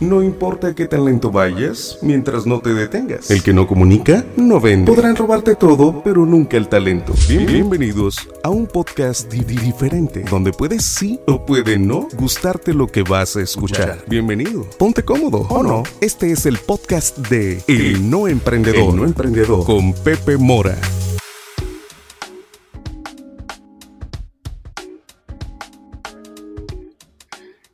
No 0.00 0.22
importa 0.22 0.76
qué 0.76 0.86
tan 0.86 1.04
lento 1.06 1.32
vayas, 1.32 1.98
mientras 2.02 2.46
no 2.46 2.60
te 2.60 2.72
detengas. 2.72 3.32
El 3.32 3.42
que 3.42 3.52
no 3.52 3.66
comunica, 3.66 4.24
no 4.36 4.60
vende. 4.60 4.92
Podrán 4.92 5.16
robarte 5.16 5.56
todo, 5.56 6.02
pero 6.04 6.24
nunca 6.24 6.56
el 6.56 6.68
talento. 6.68 7.12
Bien- 7.28 7.46
bienvenidos 7.46 8.16
a 8.44 8.50
un 8.50 8.68
podcast 8.68 9.28
di- 9.32 9.40
di- 9.42 9.56
diferente, 9.56 10.24
donde 10.30 10.52
puedes 10.52 10.84
sí 10.84 11.18
o 11.26 11.44
puede 11.44 11.78
no 11.80 12.06
gustarte 12.16 12.74
lo 12.74 12.86
que 12.86 13.02
vas 13.02 13.34
a 13.36 13.40
escuchar. 13.42 14.04
Bienvenido. 14.06 14.64
Ponte 14.78 15.02
cómodo, 15.02 15.38
¿o 15.48 15.62
no? 15.64 15.82
Este 16.00 16.30
es 16.30 16.46
el 16.46 16.58
podcast 16.58 17.18
de 17.28 17.60
El 17.66 18.08
No 18.08 18.28
Emprendedor. 18.28 18.90
El 18.90 18.96
No 18.96 19.04
Emprendedor. 19.04 19.64
Con 19.64 19.92
Pepe 19.94 20.36
Mora. 20.36 20.76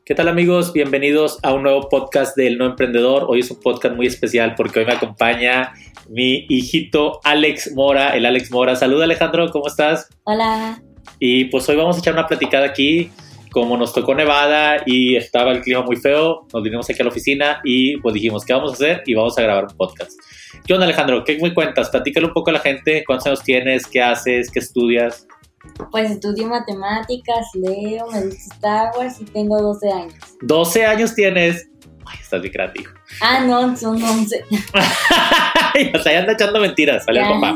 ¿Qué 0.06 0.14
tal 0.14 0.28
amigos? 0.28 0.74
Bienvenidos 0.74 1.38
a 1.42 1.54
un 1.54 1.62
nuevo 1.62 1.88
podcast 1.88 2.36
del 2.36 2.58
No 2.58 2.66
Emprendedor. 2.66 3.24
Hoy 3.26 3.40
es 3.40 3.50
un 3.50 3.58
podcast 3.58 3.96
muy 3.96 4.06
especial 4.06 4.54
porque 4.54 4.80
hoy 4.80 4.84
me 4.84 4.92
acompaña 4.92 5.72
mi 6.10 6.44
hijito 6.50 7.20
Alex 7.24 7.72
Mora, 7.74 8.14
el 8.14 8.26
Alex 8.26 8.50
Mora. 8.50 8.76
Saluda 8.76 9.04
Alejandro, 9.04 9.50
¿cómo 9.50 9.66
estás? 9.66 10.10
Hola. 10.24 10.82
Y 11.18 11.46
pues 11.46 11.66
hoy 11.70 11.76
vamos 11.76 11.96
a 11.96 12.00
echar 12.00 12.12
una 12.12 12.26
platicada 12.26 12.66
aquí. 12.66 13.12
Como 13.50 13.78
nos 13.78 13.94
tocó 13.94 14.14
Nevada 14.14 14.82
y 14.84 15.16
estaba 15.16 15.52
el 15.52 15.62
clima 15.62 15.80
muy 15.80 15.96
feo, 15.96 16.46
nos 16.52 16.62
vinimos 16.62 16.90
aquí 16.90 17.00
a 17.00 17.04
la 17.04 17.10
oficina 17.10 17.60
y 17.64 17.96
pues 17.96 18.12
dijimos, 18.12 18.44
¿qué 18.44 18.52
vamos 18.52 18.72
a 18.72 18.74
hacer? 18.74 19.02
Y 19.06 19.14
vamos 19.14 19.38
a 19.38 19.42
grabar 19.42 19.68
un 19.70 19.76
podcast. 19.78 20.12
¿Qué 20.66 20.74
onda 20.74 20.84
Alejandro? 20.84 21.24
¿Qué 21.24 21.38
me 21.40 21.54
cuentas? 21.54 21.88
Platícale 21.88 22.26
un 22.26 22.34
poco 22.34 22.50
a 22.50 22.52
la 22.52 22.60
gente. 22.60 23.04
¿Cuántos 23.06 23.28
años 23.28 23.42
tienes? 23.42 23.86
¿Qué 23.86 24.02
haces? 24.02 24.50
¿Qué 24.50 24.58
estudias? 24.58 25.26
Pues 25.90 26.10
estudio 26.10 26.46
matemáticas, 26.46 27.46
leo, 27.54 28.06
me 28.10 28.22
gusta 28.22 28.54
Star 28.54 28.92
Wars 28.96 29.20
y 29.20 29.24
tengo 29.24 29.60
12 29.60 29.90
años. 29.90 30.14
12 30.42 30.86
años 30.86 31.14
tienes. 31.14 31.68
Ay, 32.06 32.18
estás 32.20 32.40
bien 32.42 32.52
creativo. 32.52 32.90
Ah, 33.20 33.44
no, 33.44 33.76
son 33.76 34.02
11. 34.02 34.44
o 35.94 35.98
sea, 36.00 36.12
ya 36.12 36.18
anda 36.18 36.32
echando 36.32 36.58
mentiras, 36.58 37.04
sale 37.04 37.20
el 37.20 37.28
papá. 37.28 37.54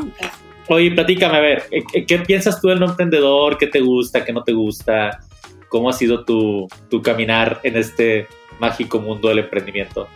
Oye, 0.69 0.91
platícame, 0.91 1.37
a 1.37 1.41
ver, 1.41 1.63
¿qué, 1.91 2.05
qué 2.05 2.19
piensas 2.19 2.61
tú 2.61 2.69
del 2.69 2.79
no 2.79 2.85
emprendedor? 2.85 3.57
¿Qué 3.57 3.67
te 3.67 3.81
gusta? 3.81 4.23
¿Qué 4.23 4.31
no 4.31 4.43
te 4.43 4.53
gusta? 4.53 5.19
¿Cómo 5.67 5.89
ha 5.89 5.93
sido 5.93 6.23
tu, 6.23 6.67
tu 6.89 7.01
caminar 7.01 7.59
en 7.63 7.75
este 7.75 8.27
mágico 8.59 8.99
mundo 8.99 9.27
del 9.29 9.39
emprendimiento? 9.39 10.07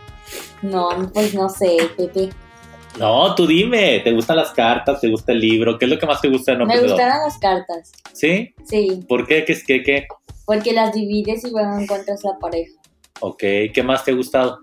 No, 0.62 1.10
pues 1.12 1.34
no 1.34 1.48
sé, 1.48 1.76
Pepe. 1.96 2.30
No, 2.98 3.34
tú 3.34 3.46
dime, 3.46 4.00
¿te 4.00 4.12
gustan 4.12 4.36
las 4.36 4.52
cartas? 4.52 5.00
¿Te 5.00 5.08
gusta 5.08 5.32
el 5.32 5.40
libro? 5.40 5.78
¿Qué 5.78 5.84
es 5.86 5.90
lo 5.90 5.98
que 5.98 6.06
más 6.06 6.20
te 6.20 6.28
gusta 6.28 6.52
del 6.52 6.60
no 6.60 6.66
Me 6.66 6.80
gustaron 6.80 7.18
las 7.24 7.38
cartas. 7.38 7.92
¿Sí? 8.12 8.54
Sí, 8.64 9.04
¿Por 9.08 9.26
qué? 9.26 9.44
¿Qué 9.44 9.52
es 9.52 9.64
qué? 9.64 9.82
¿Qué? 9.82 10.06
porque 10.44 10.72
las 10.72 10.92
divides 10.92 11.44
y 11.44 11.50
luego 11.50 11.78
encuentras 11.78 12.22
la 12.24 12.38
pareja. 12.38 12.72
Ok, 13.20 13.42
¿qué 13.72 13.82
más 13.82 14.04
te 14.04 14.10
ha 14.10 14.14
gustado? 14.14 14.60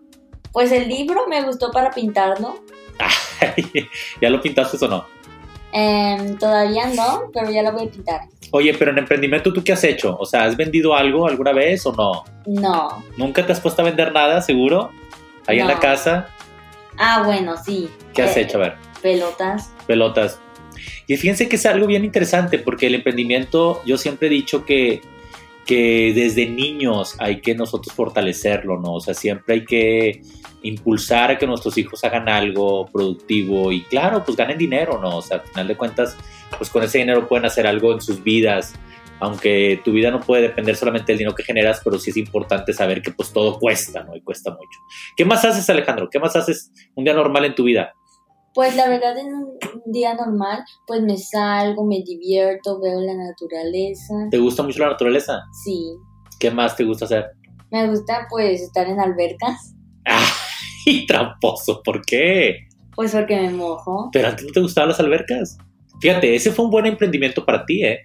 Pues 0.52 0.72
el 0.72 0.88
libro 0.88 1.28
me 1.28 1.42
gustó 1.44 1.72
para 1.72 1.92
pintarlo. 1.92 2.56
¿Ya 4.22 4.30
lo 4.30 4.42
pintaste 4.42 4.84
o 4.86 4.88
no? 4.88 5.06
Em, 5.74 6.38
todavía 6.38 6.88
no, 6.88 7.32
pero 7.34 7.50
ya 7.50 7.64
lo 7.64 7.72
voy 7.72 7.88
a 7.88 7.90
pintar. 7.90 8.22
Oye, 8.52 8.74
pero 8.78 8.92
en 8.92 8.98
emprendimiento, 8.98 9.54
¿tú 9.54 9.64
qué 9.64 9.72
has 9.72 9.84
hecho? 9.86 10.18
O 10.20 10.26
sea, 10.26 10.44
¿has 10.44 10.58
vendido 10.58 10.94
algo 10.94 11.26
alguna 11.26 11.54
vez 11.54 11.86
o 11.86 11.94
no? 11.94 12.26
No. 12.46 13.04
¿Nunca 13.16 13.46
te 13.46 13.54
has 13.54 13.62
puesto 13.62 13.82
a 13.82 13.86
vender 13.86 14.12
nada, 14.12 14.42
seguro? 14.42 14.92
Ahí 15.48 15.60
en 15.60 15.68
la 15.68 15.80
casa. 15.80 16.28
Ah, 17.04 17.24
bueno, 17.26 17.56
sí. 17.58 17.90
¿Qué 18.14 18.22
has 18.22 18.38
hecho? 18.38 18.58
A 18.58 18.62
ver. 18.62 18.76
Pelotas. 19.02 19.74
pelotas. 19.88 20.40
Y 21.08 21.18
fíjense 21.18 21.50
que 21.50 21.56
es 21.56 21.66
algo 21.66 21.88
bien 21.88 22.06
interesante 22.06 22.60
porque 22.60 22.86
el 22.86 22.94
emprendimiento, 22.94 23.82
yo 23.88 23.98
siempre 23.98 24.28
he 24.28 24.30
dicho 24.30 24.66
que, 24.66 25.02
que 25.66 26.14
desde 26.14 26.46
niños 26.46 27.16
hay 27.18 27.42
que 27.42 27.56
nosotros 27.56 27.96
fortalecerlo, 27.96 28.80
¿no? 28.80 28.94
O 28.94 29.00
sea, 29.00 29.16
siempre 29.16 29.56
hay 29.56 29.66
que 29.66 30.22
impulsar 30.62 31.32
a 31.32 31.38
que 31.40 31.48
nuestros 31.48 31.76
hijos 31.80 32.04
hagan 32.04 32.30
algo 32.30 32.86
productivo 32.86 33.72
y 33.72 33.82
claro, 33.82 34.24
pues 34.24 34.38
ganen 34.38 34.60
dinero, 34.60 35.00
¿no? 35.02 35.18
O 35.18 35.22
sea, 35.24 35.38
al 35.38 35.48
final 35.48 35.68
de 35.70 35.76
cuentas, 35.76 36.16
pues 36.56 36.70
con 36.70 36.84
ese 36.84 37.00
dinero 37.00 37.28
pueden 37.28 37.46
hacer 37.46 37.66
algo 37.66 37.94
en 37.94 38.02
sus 38.02 38.24
vidas. 38.24 38.74
Aunque 39.22 39.80
tu 39.86 39.92
vida 39.92 40.12
no 40.12 40.20
puede 40.20 40.42
depender 40.42 40.76
solamente 40.76 41.12
del 41.12 41.20
dinero 41.20 41.36
que 41.36 41.44
generas, 41.44 41.80
pero 41.84 41.98
sí 42.00 42.10
es 42.10 42.18
importante 42.18 42.74
saber 42.74 43.02
que 43.02 43.12
pues 43.12 43.32
todo 43.32 43.60
cuesta, 43.60 44.04
¿no? 44.04 44.16
Y 44.16 44.22
cuesta 44.22 44.52
mucho. 44.52 44.80
¿Qué 45.16 45.24
más 45.24 45.46
haces, 45.46 45.70
Alejandro? 45.70 46.10
¿Qué 46.10 46.20
más 46.20 46.36
haces 46.36 46.72
un 46.96 47.06
día 47.06 47.14
normal 47.14 47.46
en 47.46 47.56
tu 47.56 47.64
vida? 47.64 47.94
Pues 48.54 48.76
la 48.76 48.90
verdad 48.90 49.18
en 49.18 49.34
un 49.34 49.58
día 49.86 50.14
normal, 50.14 50.64
pues 50.86 51.02
me 51.02 51.18
salgo, 51.18 51.86
me 51.86 52.02
divierto, 52.04 52.82
veo 52.82 53.00
la 53.00 53.14
naturaleza. 53.14 54.14
¿Te 54.30 54.40
gusta 54.40 54.64
mucho 54.64 54.80
la 54.80 54.90
naturaleza? 54.90 55.42
Sí. 55.64 55.96
¿Qué 56.40 56.52
más 56.52 56.76
te 56.76 56.84
gusta 56.84 57.06
hacer? 57.06 57.28
Me 57.70 57.88
gusta 57.88 58.28
pues 58.30 58.62
estar 58.62 58.88
en 58.88 59.00
albercas, 59.00 59.74
¡Ay, 60.06 61.06
tramposo! 61.06 61.82
¿Por 61.84 62.02
qué? 62.04 62.68
pues 62.96 63.14
porque 63.14 63.40
me 63.40 63.50
mojo. 63.52 64.10
Pero 64.12 64.28
antes 64.28 64.46
no 64.46 64.52
te 64.52 64.60
gustaban 64.60 64.90
las 64.90 65.00
albercas. 65.00 65.58
Fíjate, 66.02 66.36
ese 66.36 66.52
fue 66.52 66.66
un 66.66 66.72
buen 66.72 66.86
emprendimiento 66.86 67.46
para 67.46 67.66
ti, 67.66 67.84
¿eh? 67.86 68.02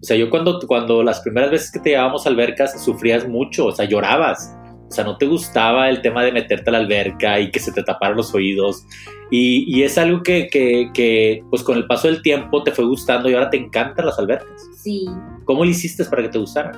O 0.00 0.04
sea, 0.04 0.16
yo 0.16 0.30
cuando, 0.30 0.60
cuando 0.66 1.02
las 1.02 1.20
primeras 1.20 1.50
veces 1.50 1.72
que 1.72 1.80
te 1.80 1.90
llevábamos 1.90 2.26
albercas 2.26 2.82
sufrías 2.82 3.26
mucho, 3.26 3.66
o 3.66 3.72
sea, 3.72 3.84
llorabas. 3.84 4.54
O 4.88 4.90
sea, 4.90 5.04
no 5.04 5.18
te 5.18 5.26
gustaba 5.26 5.90
el 5.90 6.00
tema 6.00 6.24
de 6.24 6.32
meterte 6.32 6.70
a 6.70 6.72
la 6.72 6.78
alberca 6.78 7.38
y 7.40 7.50
que 7.50 7.60
se 7.60 7.72
te 7.72 7.82
taparan 7.82 8.16
los 8.16 8.34
oídos. 8.34 8.86
Y, 9.30 9.64
y 9.68 9.82
es 9.82 9.98
algo 9.98 10.22
que, 10.22 10.48
que, 10.48 10.90
que, 10.94 11.44
pues 11.50 11.62
con 11.62 11.76
el 11.76 11.86
paso 11.86 12.08
del 12.08 12.22
tiempo 12.22 12.62
te 12.62 12.72
fue 12.72 12.86
gustando 12.86 13.28
y 13.28 13.34
ahora 13.34 13.50
te 13.50 13.58
encantan 13.58 14.06
las 14.06 14.18
albercas. 14.18 14.62
Sí. 14.82 15.06
¿Cómo 15.44 15.64
le 15.64 15.72
hiciste 15.72 16.04
para 16.06 16.22
que 16.22 16.28
te 16.28 16.38
gustaran? 16.38 16.74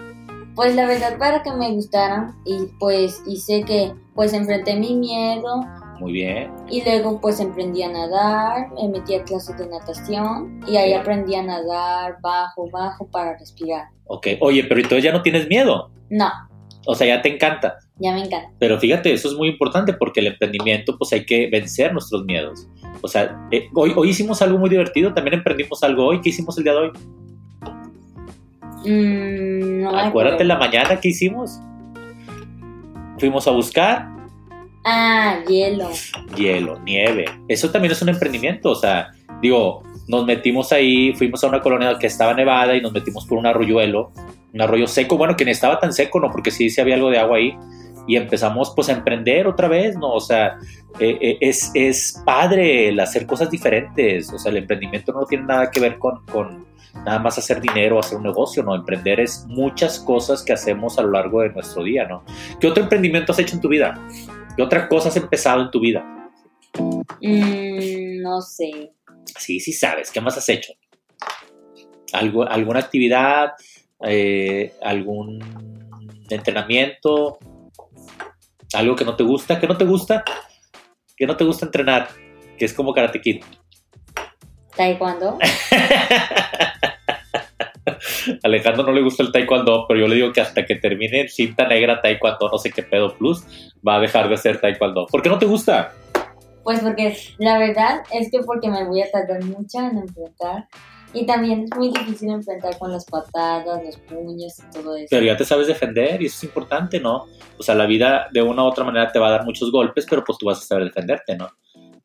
Pues 0.57 0.75
la 0.75 0.87
verdad 0.87 1.17
para 1.19 1.43
que 1.43 1.53
me 1.53 1.71
gustaran 1.73 2.35
y 2.45 2.67
pues 2.81 3.23
hice 3.27 3.63
que 3.65 3.93
pues 4.15 4.33
enfrenté 4.33 4.77
mi 4.77 4.97
miedo 4.97 5.65
Muy 6.01 6.13
bien. 6.13 6.51
y 6.71 6.83
luego 6.83 7.21
pues 7.21 7.41
aprendí 7.41 7.83
a 7.83 7.91
nadar, 7.93 8.71
me 8.75 8.89
metí 8.89 9.15
a 9.15 9.23
clases 9.23 9.57
de 9.59 9.69
natación 9.69 10.61
y 10.67 10.77
ahí 10.77 10.95
aprendí 10.95 11.35
a 11.35 11.43
nadar 11.43 12.17
bajo, 12.23 12.69
bajo 12.71 13.07
para 13.11 13.37
respirar. 13.39 13.89
Ok. 14.07 14.27
Oye, 14.41 14.65
pero 14.65 14.81
entonces 14.81 15.05
ya 15.05 15.13
no 15.13 15.21
tienes 15.23 15.47
miedo. 15.49 15.91
No, 16.09 16.29
O 16.87 16.95
sea, 16.95 17.07
ya 17.07 17.21
te 17.23 17.33
encanta. 17.35 17.77
ya 17.99 18.13
me 18.13 18.25
encanta. 18.25 18.51
Pero 18.59 18.79
fíjate, 18.81 19.13
eso 19.13 19.29
es 19.29 19.35
muy 19.35 19.49
importante 19.49 19.93
porque 19.93 20.21
el 20.21 20.29
emprendimiento, 20.29 20.97
pues 20.99 21.13
hay 21.13 21.25
que 21.27 21.49
vencer 21.51 21.93
nuestros 21.93 22.25
miedos. 22.25 22.67
O 23.03 23.09
sea, 23.09 23.39
eh, 23.53 23.69
hoy, 23.75 23.93
hoy 23.95 24.09
hicimos 24.09 24.41
algo 24.43 24.59
muy 24.59 24.71
divertido, 24.71 25.13
también 25.15 25.35
emprendimos 25.35 25.83
algo 25.83 26.07
hoy. 26.07 26.21
¿Qué 26.23 26.31
hicimos 26.31 26.57
el 26.59 26.65
día 26.65 26.73
de 26.73 26.79
hoy? 26.79 26.93
Mm, 28.87 29.83
no 29.83 29.91
Acuérdate 29.99 30.45
la 30.45 30.57
mañana 30.59 30.99
que 30.99 31.09
hicimos. 31.09 31.61
Fuimos 33.19 33.47
a 33.47 33.51
buscar 33.51 34.09
Ah, 34.85 35.41
hielo. 35.47 35.91
hielo, 36.37 36.79
nieve. 36.81 37.27
Eso 37.49 37.71
también 37.71 37.93
es 37.93 38.03
un 38.03 38.09
emprendimiento. 38.09 38.71
O 38.71 38.75
sea, 38.75 39.11
digo, 39.43 39.83
nos 40.09 40.25
metimos 40.25 40.73
ahí, 40.73 41.13
fuimos 41.15 41.43
a 41.45 41.49
una 41.49 41.61
colonia 41.61 41.99
que 41.99 42.07
estaba 42.07 42.35
nevada 42.35 42.75
y 42.75 42.81
nos 42.81 42.93
metimos 42.93 43.27
por 43.27 43.39
un 43.39 43.47
arroyuelo, 43.47 44.13
un 44.53 44.61
arroyo 44.61 44.87
seco. 44.87 45.17
Bueno, 45.17 45.37
que 45.37 45.45
ni 45.45 45.51
estaba 45.51 45.79
tan 45.79 45.93
seco, 45.93 46.21
¿no? 46.21 46.31
Porque 46.31 46.51
sí, 46.51 46.71
sí 46.71 46.81
había 46.81 46.95
algo 46.95 47.11
de 47.11 47.19
agua 47.19 47.37
ahí. 47.37 47.57
Y 48.07 48.17
empezamos 48.17 48.73
pues 48.75 48.89
a 48.89 48.93
emprender 48.93 49.47
otra 49.47 49.69
vez, 49.69 49.97
¿no? 49.97 50.13
O 50.13 50.21
sea, 50.21 50.57
eh, 50.99 51.19
eh, 51.21 51.39
es, 51.41 51.71
es 51.75 52.21
padre 52.25 52.89
el 52.89 52.99
hacer 52.99 53.27
cosas 53.27 53.51
diferentes. 53.51 54.33
O 54.33 54.39
sea, 54.39 54.51
el 54.51 54.59
emprendimiento 54.59 55.13
no 55.13 55.27
tiene 55.27 55.45
nada 55.45 55.71
que 55.71 55.79
ver 55.79 55.99
con, 55.99 56.25
con 56.27 56.67
nada 57.05 57.19
más 57.19 57.39
hacer 57.39 57.61
dinero 57.61 57.99
hacer 57.99 58.19
un 58.19 58.25
negocio, 58.25 58.63
¿no? 58.63 58.75
Emprender 58.75 59.21
es 59.21 59.45
muchas 59.49 60.01
cosas 60.01 60.43
que 60.43 60.53
hacemos 60.53 60.99
a 60.99 61.03
lo 61.03 61.13
largo 61.13 61.43
de 61.43 61.51
nuestro 61.51 61.85
día, 61.85 62.07
¿no? 62.07 62.25
¿Qué 62.59 62.67
otro 62.67 62.83
emprendimiento 62.83 63.33
has 63.33 63.39
hecho 63.39 63.55
en 63.55 63.61
tu 63.61 63.69
vida? 63.69 64.01
¿Qué 64.61 64.65
otra 64.65 64.89
cosa 64.89 65.09
has 65.09 65.17
empezado 65.17 65.63
en 65.63 65.71
tu 65.71 65.81
vida? 65.81 66.05
Mm, 67.23 68.21
no 68.21 68.43
sé. 68.43 68.93
Sí, 69.39 69.59
sí 69.59 69.73
sabes. 69.73 70.11
¿Qué 70.11 70.21
más 70.21 70.37
has 70.37 70.51
hecho? 70.51 70.75
¿Algo, 72.13 72.47
¿Alguna 72.47 72.81
actividad? 72.81 73.53
Eh, 74.07 74.75
¿Algún 74.83 75.43
entrenamiento? 76.29 77.39
¿Algo 78.75 78.95
que 78.97 79.07
no 79.07 79.17
te 79.17 79.23
gusta? 79.23 79.59
¿Qué 79.59 79.67
no 79.67 79.79
te 79.79 79.87
gusta? 79.87 80.25
¿Qué 81.17 81.27
no 81.27 81.39
te 81.39 81.45
gusta 81.45 81.65
entrenar? 81.65 82.09
Que 82.59 82.67
es 82.67 82.75
como 82.75 82.93
Karate 82.93 83.23
Kid. 83.23 83.43
Taekwondo. 84.77 85.39
Alejandro 88.43 88.85
no 88.85 88.93
le 88.93 89.03
gusta 89.03 89.23
el 89.23 89.33
taekwondo, 89.33 89.87
pero 89.89 90.01
yo 90.01 90.09
le 90.09 90.17
digo 90.17 90.33
que 90.33 90.41
hasta 90.41 90.65
que 90.65 90.77
termine 90.77 91.23
en 91.23 91.29
cinta 91.29 91.67
negra 91.67 92.01
taekwondo, 92.01 92.49
no 92.51 92.59
sé 92.59 92.71
qué 92.71 92.83
pedo 92.83 93.17
plus, 93.17 93.45
va 93.87 93.97
a 93.97 94.01
dejar 94.01 94.29
de 94.29 94.37
ser 94.37 94.61
taekwondo. 94.61 95.07
¿Por 95.07 95.23
qué 95.23 95.29
no 95.29 95.39
te 95.39 95.47
gusta? 95.47 95.93
Pues 96.63 96.81
porque 96.81 97.17
la 97.39 97.59
verdad 97.59 98.03
es 98.13 98.31
que 98.31 98.41
porque 98.41 98.69
me 98.69 98.85
voy 98.85 99.03
a 99.03 99.11
tardar 99.11 99.43
mucho 99.45 99.79
en 99.79 99.99
enfrentar. 99.99 100.69
Y 101.13 101.27
también 101.27 101.65
es 101.65 101.77
muy 101.77 101.89
difícil 101.89 102.31
enfrentar 102.31 102.79
con 102.79 102.93
las 102.93 103.05
patadas, 103.05 103.83
los 103.85 103.97
puños 103.97 104.57
y 104.61 104.73
todo 104.73 104.95
eso. 104.95 105.09
Pero 105.11 105.27
ya 105.27 105.37
te 105.37 105.45
sabes 105.45 105.67
defender 105.67 106.23
y 106.23 106.27
eso 106.27 106.37
es 106.37 106.45
importante, 106.45 107.01
¿no? 107.01 107.27
O 107.59 107.63
sea, 107.65 107.75
la 107.75 107.87
vida 107.87 108.29
de 108.33 108.43
una 108.43 108.63
u 108.63 108.67
otra 108.67 108.85
manera 108.85 109.11
te 109.11 109.19
va 109.19 109.27
a 109.27 109.31
dar 109.33 109.45
muchos 109.45 109.73
golpes, 109.73 110.07
pero 110.09 110.23
pues 110.23 110.39
tú 110.39 110.47
vas 110.47 110.59
a 110.59 110.65
saber 110.65 110.85
defenderte, 110.85 111.37
¿no? 111.37 111.49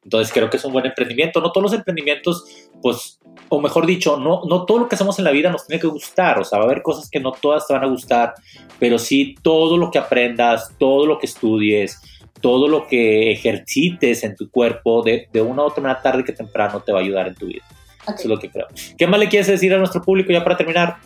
Entonces 0.05 0.31
creo 0.31 0.49
que 0.51 0.57
es 0.57 0.63
un 0.63 0.71
buen 0.71 0.85
emprendimiento. 0.85 1.41
No 1.41 1.51
todos 1.51 1.63
los 1.63 1.73
emprendimientos, 1.73 2.45
pues, 2.81 3.19
o 3.49 3.59
mejor 3.59 3.87
dicho, 3.87 4.17
no, 4.17 4.43
no 4.47 4.65
todo 4.65 4.77
lo 4.77 4.87
que 4.87 4.95
hacemos 4.95 5.17
en 5.17 5.25
la 5.25 5.31
vida 5.31 5.49
nos 5.49 5.65
tiene 5.65 5.81
que 5.81 5.87
gustar. 5.87 6.39
O 6.39 6.45
sea, 6.45 6.59
va 6.59 6.65
a 6.65 6.67
haber 6.67 6.83
cosas 6.83 7.09
que 7.09 7.19
no 7.19 7.31
todas 7.31 7.67
te 7.67 7.73
van 7.73 7.83
a 7.83 7.87
gustar, 7.87 8.35
pero 8.79 8.99
sí 8.99 9.35
todo 9.41 9.77
lo 9.77 9.89
que 9.89 9.97
aprendas, 9.97 10.71
todo 10.77 11.07
lo 11.07 11.17
que 11.17 11.25
estudies, 11.25 11.99
todo 12.39 12.67
lo 12.67 12.87
que 12.87 13.31
ejercites 13.31 14.23
en 14.23 14.35
tu 14.35 14.49
cuerpo 14.51 15.01
de, 15.01 15.27
de 15.33 15.41
una 15.41 15.63
u 15.63 15.65
otra 15.65 15.81
manera 15.81 16.01
tarde 16.03 16.23
que 16.23 16.33
temprano 16.33 16.81
te 16.81 16.91
va 16.91 16.99
a 16.99 17.01
ayudar 17.01 17.27
en 17.27 17.35
tu 17.35 17.47
vida. 17.47 17.65
Eso 18.03 18.15
es 18.19 18.25
lo 18.25 18.37
que 18.37 18.51
creo. 18.51 18.67
¿Qué 18.95 19.07
más 19.07 19.19
le 19.19 19.27
quieres 19.27 19.47
decir 19.47 19.73
a 19.73 19.79
nuestro 19.79 20.03
público 20.03 20.31
ya 20.31 20.43
para 20.43 20.55
terminar? 20.55 20.97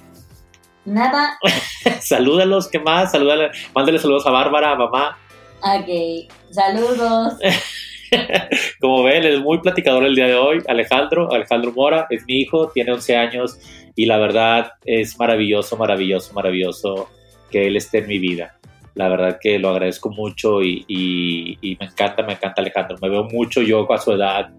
Nada. 0.83 1.39
Salúdalos, 2.01 2.67
¿qué 2.67 2.79
más? 2.79 3.13
Salúdale, 3.13 3.51
mándale 3.73 3.99
saludos 3.99 4.27
a 4.27 4.31
Bárbara, 4.31 4.71
a 4.71 4.75
mamá. 4.75 5.17
Ok. 5.61 6.29
Saludos. 6.51 7.35
Como 8.79 9.03
ven, 9.03 9.23
es 9.25 9.39
muy 9.39 9.59
platicador 9.59 10.05
el 10.05 10.15
día 10.15 10.27
de 10.27 10.35
hoy. 10.35 10.61
Alejandro, 10.67 11.31
Alejandro 11.31 11.71
Mora, 11.73 12.07
es 12.09 12.25
mi 12.27 12.41
hijo, 12.41 12.69
tiene 12.69 12.93
11 12.93 13.15
años 13.17 13.59
y 13.95 14.05
la 14.05 14.17
verdad 14.17 14.71
es 14.85 15.17
maravilloso, 15.19 15.77
maravilloso, 15.77 16.33
maravilloso 16.33 17.09
que 17.51 17.67
él 17.67 17.75
esté 17.75 17.99
en 17.99 18.07
mi 18.07 18.19
vida. 18.19 18.55
La 18.95 19.07
verdad 19.09 19.37
que 19.41 19.59
lo 19.59 19.69
agradezco 19.69 20.09
mucho 20.09 20.61
y, 20.61 20.83
y- 20.87 21.57
y 21.61 21.77
me 21.79 21.85
encanta, 21.85 22.23
me 22.23 22.33
encanta 22.33 22.61
Alejandro. 22.61 22.97
Me 23.01 23.09
veo 23.09 23.23
mucho 23.25 23.61
yo 23.61 23.91
a 23.91 23.97
su 23.97 24.11
edad 24.13 24.49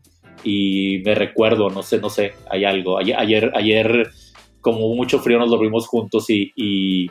y 0.45 0.99
me 1.05 1.15
recuerdo, 1.15 1.69
no 1.71 1.83
sé, 1.83 1.99
no 1.99 2.09
sé, 2.09 2.33
hay 2.49 2.65
algo. 2.65 2.99
Ayer, 2.99 3.51
ayer, 3.55 4.11
como 4.61 4.95
mucho 4.95 5.19
frío, 5.19 5.39
nos 5.39 5.51
dormimos 5.51 5.87
juntos 5.87 6.31
y, 6.31 6.53
y 6.57 7.11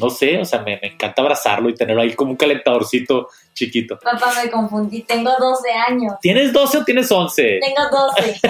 no 0.00 0.10
sé, 0.10 0.38
o 0.38 0.44
sea, 0.44 0.60
me, 0.60 0.78
me 0.80 0.88
encanta 0.88 1.22
abrazarlo 1.22 1.68
y 1.68 1.74
tenerlo 1.74 2.02
ahí 2.02 2.14
como 2.14 2.32
un 2.32 2.36
calentadorcito 2.36 3.28
chiquito. 3.56 3.98
Papá, 3.98 4.32
me 4.42 4.50
confundí. 4.50 5.02
Tengo 5.02 5.30
12 5.38 5.70
años. 5.72 6.14
¿Tienes 6.20 6.52
12 6.52 6.78
o 6.78 6.84
tienes 6.84 7.10
11? 7.10 7.60
Tengo 7.60 7.88
12. 7.90 8.40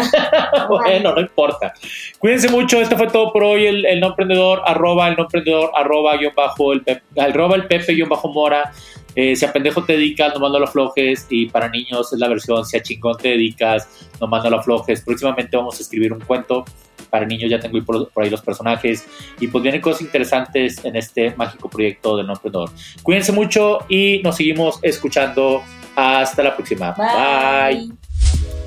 bueno, 0.68 1.14
no 1.14 1.20
importa. 1.20 1.72
Cuídense 2.18 2.48
mucho, 2.48 2.80
esto 2.80 2.96
fue 2.96 3.06
todo 3.06 3.32
por 3.32 3.44
hoy. 3.44 3.66
El, 3.66 3.86
el 3.86 4.00
no 4.00 4.08
emprendedor, 4.08 4.62
arroba 4.66 5.08
el 5.08 5.16
no 5.16 5.22
emprendedor, 5.22 5.70
arroba 5.74 6.16
guion 6.16 6.34
bajo 6.34 6.72
el 6.72 6.82
pepe, 6.82 7.02
arroba 7.20 7.56
el 7.56 7.66
pepe 7.66 7.94
guion 7.94 8.08
bajo 8.08 8.28
mora. 8.28 8.72
Eh, 9.14 9.34
si 9.34 9.46
a 9.46 9.52
pendejo 9.52 9.82
te 9.82 9.94
dedicas, 9.94 10.34
no 10.34 10.40
mando 10.40 10.58
lo 10.58 10.66
aflojes. 10.66 11.26
Y 11.30 11.46
para 11.46 11.68
niños 11.68 12.12
es 12.12 12.18
la 12.18 12.28
versión, 12.28 12.66
si 12.66 12.76
a 12.76 12.82
chingón 12.82 13.16
te 13.16 13.28
dedicas, 13.28 13.88
no 14.20 14.26
mando 14.26 14.50
lo 14.50 14.58
aflojes. 14.58 15.02
Próximamente 15.02 15.56
vamos 15.56 15.78
a 15.78 15.82
escribir 15.82 16.12
un 16.12 16.20
cuento. 16.20 16.64
Para 17.16 17.26
niños 17.26 17.50
ya 17.50 17.58
tengo 17.58 17.76
ahí 17.76 17.82
por, 17.82 18.10
por 18.10 18.24
ahí 18.24 18.28
los 18.28 18.42
personajes. 18.42 19.06
Y 19.40 19.48
pues 19.48 19.62
vienen 19.62 19.80
cosas 19.80 20.02
interesantes 20.02 20.84
en 20.84 20.96
este 20.96 21.34
mágico 21.34 21.70
proyecto 21.70 22.14
del 22.18 22.26
no 22.26 22.34
emprendedor. 22.34 22.70
Cuídense 23.02 23.32
mucho 23.32 23.78
y 23.88 24.20
nos 24.22 24.36
seguimos 24.36 24.78
escuchando. 24.82 25.62
Hasta 25.96 26.42
la 26.42 26.54
próxima. 26.54 26.92
Bye. 26.92 27.90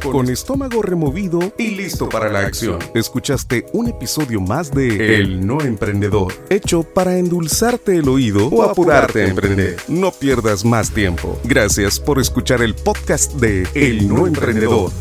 Con 0.03 0.29
estómago 0.29 0.81
removido 0.81 1.39
y 1.59 1.75
listo 1.75 2.09
para 2.09 2.27
la 2.27 2.39
acción. 2.39 2.79
Escuchaste 2.95 3.65
un 3.73 3.87
episodio 3.87 4.41
más 4.41 4.73
de 4.73 5.17
El 5.17 5.45
No 5.45 5.61
Emprendedor, 5.61 6.33
hecho 6.49 6.81
para 6.81 7.17
endulzarte 7.19 7.97
el 7.97 8.09
oído 8.09 8.47
o 8.47 8.63
apurarte 8.63 9.23
a 9.23 9.27
emprender. 9.27 9.75
No 9.87 10.11
pierdas 10.11 10.65
más 10.65 10.91
tiempo. 10.91 11.37
Gracias 11.43 11.99
por 11.99 12.17
escuchar 12.17 12.63
el 12.63 12.73
podcast 12.73 13.33
de 13.33 13.67
El 13.75 14.07
No 14.07 14.25
Emprendedor. 14.25 14.91